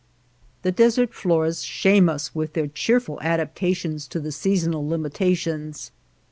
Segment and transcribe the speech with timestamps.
[0.63, 5.91] The desert floras shame us with their cheerful adaptations to the seasonal limita tions.